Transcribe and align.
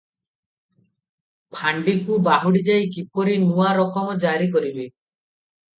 ଫାଣ୍ଡିକୁ 1.59 2.17
ବାହୁଡି 2.29 2.65
ଯାଇ 2.71 2.89
କିପରି 2.97 3.37
ନୂଆ 3.47 3.71
ରକମ 3.83 4.21
ଜାରି 4.27 4.53
କରିବେ 4.59 4.93